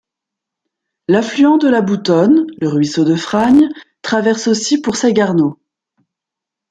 L'affluent 1.07 1.59
de 1.59 1.69
la 1.69 1.81
Boutonne, 1.83 2.47
le 2.59 2.67
ruisseau 2.67 3.03
de 3.05 3.13
Fragne, 3.15 3.69
traverse 4.01 4.47
aussi 4.47 4.81
Poursay-Garnaud. 4.81 5.59